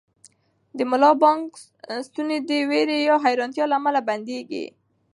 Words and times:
د 0.77 0.79
ملا 0.91 1.11
بانګ 1.21 1.45
ستونی 2.07 2.37
د 2.49 2.51
وېرې 2.69 2.97
یا 3.09 3.15
حیرانتیا 3.25 3.65
له 3.69 3.75
امله 3.79 3.99
بندېږي. 4.09 4.65